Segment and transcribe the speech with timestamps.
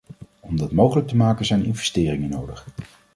[0.39, 2.67] Om dat mogelijk te maken zijn investeringen nodig.